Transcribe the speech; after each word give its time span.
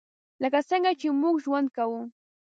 لکه 0.41 0.59
څنګه 0.69 0.91
چې 0.99 1.07
موږ 1.21 1.35
ژوند 1.43 1.67
کوو. 1.77 2.01